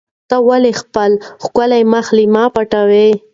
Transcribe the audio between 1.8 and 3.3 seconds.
مخ له ما څخه پټوې؟